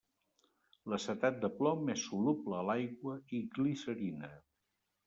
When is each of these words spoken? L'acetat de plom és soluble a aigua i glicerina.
L'acetat 0.93 1.37
de 1.43 1.51
plom 1.59 1.93
és 1.97 2.07
soluble 2.09 2.59
a 2.63 2.65
aigua 2.79 3.21
i 3.41 3.45
glicerina. 3.59 4.35